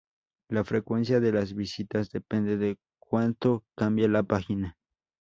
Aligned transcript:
La 0.49 0.63
frecuencia 0.63 1.19
de 1.19 1.31
las 1.31 1.53
visitas 1.53 2.09
depende 2.09 2.57
de 2.57 2.79
cuánto 2.99 3.65
cambia 3.75 4.07
la 4.07 4.23
página. 4.23 4.75